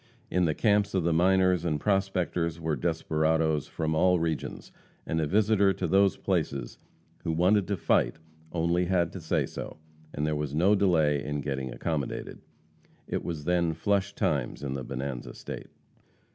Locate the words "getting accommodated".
11.39-12.41